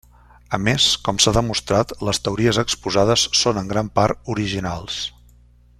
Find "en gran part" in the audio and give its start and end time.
3.63-4.35